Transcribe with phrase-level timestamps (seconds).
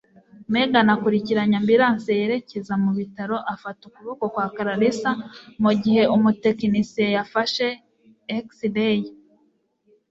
[0.53, 5.11] Megan yakurikiranye ambulance yerekeza mu bitaro afata ukuboko kwa Clarissa
[5.61, 7.67] mu gihe umutekinisiye yafashe
[8.45, 8.99] X-ray.